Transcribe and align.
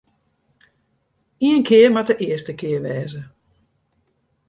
Ien 1.45 1.63
kear 1.67 1.93
moat 1.93 2.07
de 2.09 2.15
earste 2.27 2.53
kear 2.61 2.83
wêze. 2.87 3.21